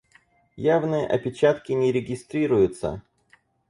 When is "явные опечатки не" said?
0.73-1.91